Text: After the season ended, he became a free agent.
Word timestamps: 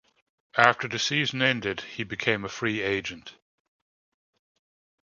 After 0.57 0.87
the 0.87 0.97
season 0.97 1.43
ended, 1.43 1.81
he 1.81 2.03
became 2.03 2.43
a 2.43 2.49
free 2.49 2.81
agent. 2.81 3.35